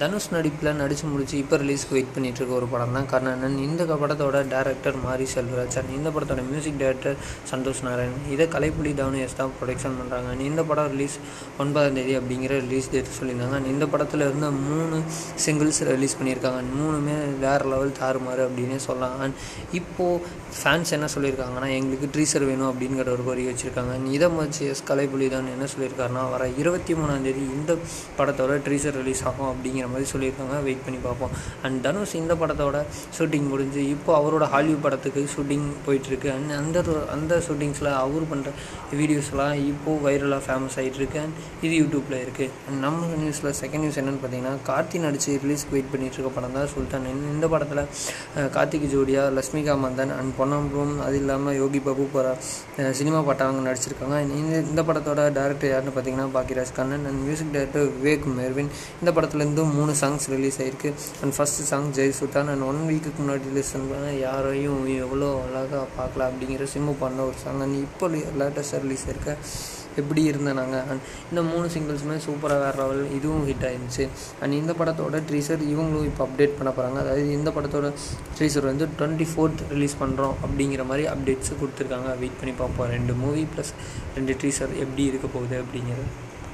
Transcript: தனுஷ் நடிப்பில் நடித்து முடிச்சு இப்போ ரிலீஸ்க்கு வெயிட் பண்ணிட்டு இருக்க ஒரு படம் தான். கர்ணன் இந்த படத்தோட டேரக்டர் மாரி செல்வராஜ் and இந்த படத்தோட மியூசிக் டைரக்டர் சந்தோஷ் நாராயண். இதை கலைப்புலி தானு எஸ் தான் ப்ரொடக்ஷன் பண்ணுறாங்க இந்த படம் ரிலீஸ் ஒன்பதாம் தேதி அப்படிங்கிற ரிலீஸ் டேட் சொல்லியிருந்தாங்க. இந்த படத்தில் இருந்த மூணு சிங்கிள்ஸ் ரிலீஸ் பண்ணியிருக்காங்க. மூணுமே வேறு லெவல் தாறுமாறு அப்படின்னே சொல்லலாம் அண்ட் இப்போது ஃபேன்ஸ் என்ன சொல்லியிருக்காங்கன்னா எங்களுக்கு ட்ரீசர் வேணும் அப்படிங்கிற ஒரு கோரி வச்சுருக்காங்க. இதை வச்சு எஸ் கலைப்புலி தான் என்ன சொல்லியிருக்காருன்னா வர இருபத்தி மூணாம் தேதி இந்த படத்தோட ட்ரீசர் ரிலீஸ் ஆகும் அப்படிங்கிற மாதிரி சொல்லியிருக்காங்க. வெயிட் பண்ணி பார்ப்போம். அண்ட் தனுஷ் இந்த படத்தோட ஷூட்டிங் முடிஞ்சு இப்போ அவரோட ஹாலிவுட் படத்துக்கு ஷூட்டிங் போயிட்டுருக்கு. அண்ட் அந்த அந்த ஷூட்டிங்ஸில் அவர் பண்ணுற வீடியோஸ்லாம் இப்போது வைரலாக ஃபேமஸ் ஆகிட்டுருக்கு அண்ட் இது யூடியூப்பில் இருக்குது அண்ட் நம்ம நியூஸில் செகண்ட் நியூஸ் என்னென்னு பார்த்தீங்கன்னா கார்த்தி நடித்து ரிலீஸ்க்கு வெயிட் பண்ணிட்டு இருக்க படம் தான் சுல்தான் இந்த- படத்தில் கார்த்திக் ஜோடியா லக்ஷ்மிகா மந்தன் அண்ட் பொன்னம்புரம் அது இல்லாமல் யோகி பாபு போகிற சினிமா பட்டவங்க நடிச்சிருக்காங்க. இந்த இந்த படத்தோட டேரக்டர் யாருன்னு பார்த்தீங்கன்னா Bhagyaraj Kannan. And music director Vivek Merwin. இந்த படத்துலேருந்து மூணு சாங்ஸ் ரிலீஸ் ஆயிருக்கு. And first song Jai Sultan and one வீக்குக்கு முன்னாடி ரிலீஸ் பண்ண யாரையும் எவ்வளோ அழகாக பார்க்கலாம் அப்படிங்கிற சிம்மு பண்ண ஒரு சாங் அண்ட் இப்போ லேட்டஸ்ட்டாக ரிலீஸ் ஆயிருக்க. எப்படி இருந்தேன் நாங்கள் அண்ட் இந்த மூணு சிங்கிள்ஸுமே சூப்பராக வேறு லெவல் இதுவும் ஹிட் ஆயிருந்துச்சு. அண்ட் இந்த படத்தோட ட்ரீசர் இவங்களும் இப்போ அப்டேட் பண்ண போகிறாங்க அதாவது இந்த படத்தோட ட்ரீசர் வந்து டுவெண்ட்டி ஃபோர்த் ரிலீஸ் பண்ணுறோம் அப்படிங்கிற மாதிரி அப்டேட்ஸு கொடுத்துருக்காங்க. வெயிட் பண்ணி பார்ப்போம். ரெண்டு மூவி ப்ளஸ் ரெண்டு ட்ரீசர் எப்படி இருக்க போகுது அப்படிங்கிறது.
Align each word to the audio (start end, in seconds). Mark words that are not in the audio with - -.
தனுஷ் 0.00 0.28
நடிப்பில் 0.34 0.78
நடித்து 0.80 1.06
முடிச்சு 1.12 1.34
இப்போ 1.42 1.56
ரிலீஸ்க்கு 1.62 1.94
வெயிட் 1.96 2.12
பண்ணிட்டு 2.14 2.40
இருக்க 2.40 2.54
ஒரு 2.58 2.66
படம் 2.72 2.94
தான். 2.96 3.06
கர்ணன் 3.12 3.56
இந்த 3.66 3.82
படத்தோட 4.02 4.36
டேரக்டர் 4.52 4.96
மாரி 5.04 5.26
செல்வராஜ் 5.34 5.76
and 5.80 5.88
இந்த 5.98 6.08
படத்தோட 6.14 6.42
மியூசிக் 6.50 6.78
டைரக்டர் 6.82 7.16
சந்தோஷ் 7.50 7.82
நாராயண். 7.86 8.16
இதை 8.34 8.46
கலைப்புலி 8.54 8.92
தானு 9.00 9.18
எஸ் 9.26 9.36
தான் 9.40 9.52
ப்ரொடக்ஷன் 9.58 9.96
பண்ணுறாங்க 10.00 10.34
இந்த 10.50 10.62
படம் 10.70 10.90
ரிலீஸ் 10.94 11.16
ஒன்பதாம் 11.62 11.96
தேதி 11.98 12.14
அப்படிங்கிற 12.20 12.52
ரிலீஸ் 12.66 12.90
டேட் 12.94 13.10
சொல்லியிருந்தாங்க. 13.18 13.60
இந்த 13.74 13.86
படத்தில் 13.92 14.24
இருந்த 14.28 14.50
மூணு 14.68 14.98
சிங்கிள்ஸ் 15.46 15.80
ரிலீஸ் 15.92 16.16
பண்ணியிருக்காங்க. 16.20 16.60
மூணுமே 16.78 17.16
வேறு 17.44 17.66
லெவல் 17.72 17.94
தாறுமாறு 18.00 18.44
அப்படின்னே 18.46 18.78
சொல்லலாம் 18.88 19.16
அண்ட் 19.26 19.36
இப்போது 19.80 20.22
ஃபேன்ஸ் 20.60 20.94
என்ன 20.98 21.08
சொல்லியிருக்காங்கன்னா 21.14 21.70
எங்களுக்கு 21.78 22.10
ட்ரீசர் 22.14 22.46
வேணும் 22.50 22.70
அப்படிங்கிற 22.70 23.08
ஒரு 23.16 23.26
கோரி 23.30 23.42
வச்சுருக்காங்க. 23.50 23.96
இதை 24.18 24.30
வச்சு 24.42 24.62
எஸ் 24.74 24.86
கலைப்புலி 24.92 25.28
தான் 25.36 25.52
என்ன 25.56 25.68
சொல்லியிருக்காருன்னா 25.74 26.24
வர 26.36 26.48
இருபத்தி 26.62 26.92
மூணாம் 27.00 27.26
தேதி 27.28 27.44
இந்த 27.58 27.72
படத்தோட 28.20 28.54
ட்ரீசர் 28.68 28.98
ரிலீஸ் 29.02 29.24
ஆகும் 29.30 29.50
அப்படிங்கிற 29.52 29.86
மாதிரி 29.88 30.08
சொல்லியிருக்காங்க. 30.12 30.62
வெயிட் 30.62 30.84
பண்ணி 30.84 31.00
பார்ப்போம். 31.02 31.30
அண்ட் 31.62 31.82
தனுஷ் 31.82 32.14
இந்த 32.14 32.34
படத்தோட 32.34 32.82
ஷூட்டிங் 33.18 33.48
முடிஞ்சு 33.48 33.88
இப்போ 33.88 34.12
அவரோட 34.18 34.48
ஹாலிவுட் 34.48 34.80
படத்துக்கு 34.80 35.28
ஷூட்டிங் 35.36 35.66
போயிட்டுருக்கு. 35.86 36.32
அண்ட் 36.32 36.50
அந்த 36.50 36.82
அந்த 37.12 37.42
ஷூட்டிங்ஸில் 37.48 37.94
அவர் 37.94 38.24
பண்ணுற 38.32 38.50
வீடியோஸ்லாம் 38.94 39.54
இப்போது 39.54 40.00
வைரலாக 40.04 40.40
ஃபேமஸ் 40.48 40.76
ஆகிட்டுருக்கு 40.76 41.18
அண்ட் 41.24 41.36
இது 41.62 41.74
யூடியூப்பில் 41.84 42.14
இருக்குது 42.14 42.50
அண்ட் 42.68 42.78
நம்ம 42.80 43.06
நியூஸில் 43.06 43.54
செகண்ட் 43.60 43.78
நியூஸ் 43.78 43.98
என்னென்னு 44.00 44.18
பார்த்தீங்கன்னா 44.22 44.56
கார்த்தி 44.66 45.00
நடித்து 45.00 45.40
ரிலீஸ்க்கு 45.44 45.70
வெயிட் 45.70 45.90
பண்ணிட்டு 45.90 46.16
இருக்க 46.16 46.40
படம் 46.40 46.52
தான் 46.52 46.66
சுல்தான் 46.66 47.06
இந்த- 47.06 47.46
படத்தில் 47.48 47.84
கார்த்திக் 48.34 48.94
ஜோடியா 48.94 49.22
லக்ஷ்மிகா 49.38 49.74
மந்தன் 49.74 50.12
அண்ட் 50.12 50.32
பொன்னம்புரம் 50.38 51.02
அது 51.02 51.16
இல்லாமல் 51.16 51.54
யோகி 51.54 51.80
பாபு 51.80 52.06
போகிற 52.12 52.36
சினிமா 52.92 53.20
பட்டவங்க 53.20 53.66
நடிச்சிருக்காங்க. 53.68 54.20
இந்த 54.20 54.58
இந்த 54.58 54.82
படத்தோட 54.82 55.20
டேரக்டர் 55.38 55.68
யாருன்னு 55.68 55.92
பார்த்தீங்கன்னா 55.96 56.28
Bhagyaraj 56.36 56.74
Kannan. 56.74 57.06
And 57.06 57.22
music 57.22 57.52
director 57.52 57.86
Vivek 57.86 58.24
Merwin. 58.38 58.68
இந்த 59.04 59.20
படத்துலேருந்து 59.20 59.72
மூணு 59.78 59.94
சாங்ஸ் 60.02 60.28
ரிலீஸ் 60.34 60.60
ஆயிருக்கு. 60.64 60.92
And 61.22 61.34
first 61.38 61.66
song 61.70 61.88
Jai 61.98 62.14
Sultan 62.20 62.52
and 62.52 62.66
one 62.70 62.82
வீக்குக்கு 62.90 63.22
முன்னாடி 63.24 63.50
ரிலீஸ் 63.52 63.72
பண்ண 63.74 64.12
யாரையும் 64.26 64.84
எவ்வளோ 65.06 65.30
அழகாக 65.46 65.86
பார்க்கலாம் 65.98 66.30
அப்படிங்கிற 66.32 66.68
சிம்மு 66.76 66.94
பண்ண 67.02 67.26
ஒரு 67.30 67.38
சாங் 67.46 67.64
அண்ட் 67.66 67.82
இப்போ 67.86 68.08
லேட்டஸ்ட்டாக 68.42 68.84
ரிலீஸ் 68.86 69.04
ஆயிருக்க. 69.08 69.34
எப்படி 70.00 70.22
இருந்தேன் 70.30 70.58
நாங்கள் 70.58 70.84
அண்ட் 70.90 71.06
இந்த 71.30 71.40
மூணு 71.48 71.66
சிங்கிள்ஸுமே 71.74 72.16
சூப்பராக 72.26 72.60
வேறு 72.64 72.78
லெவல் 72.80 73.00
இதுவும் 73.16 73.46
ஹிட் 73.48 73.64
ஆயிருந்துச்சு. 73.68 74.04
அண்ட் 74.42 74.54
இந்த 74.58 74.72
படத்தோட 74.80 75.20
ட்ரீசர் 75.30 75.62
இவங்களும் 75.72 76.06
இப்போ 76.10 76.22
அப்டேட் 76.26 76.54
பண்ண 76.58 76.70
போகிறாங்க 76.76 77.00
அதாவது 77.04 77.24
இந்த 77.38 77.50
படத்தோட 77.56 77.88
ட்ரீசர் 78.36 78.68
வந்து 78.70 78.86
டுவெண்ட்டி 79.00 79.26
ஃபோர்த் 79.32 79.64
ரிலீஸ் 79.74 79.98
பண்ணுறோம் 80.02 80.38
அப்படிங்கிற 80.46 80.84
மாதிரி 80.90 81.06
அப்டேட்ஸு 81.14 81.58
கொடுத்துருக்காங்க. 81.62 82.12
வெயிட் 82.22 82.40
பண்ணி 82.42 82.54
பார்ப்போம். 82.62 82.90
ரெண்டு 82.96 83.14
மூவி 83.24 83.44
ப்ளஸ் 83.54 83.74
ரெண்டு 84.18 84.34
ட்ரீசர் 84.42 84.80
எப்படி 84.84 85.04
இருக்க 85.10 85.28
போகுது 85.36 85.58
அப்படிங்கிறது. 85.64 86.08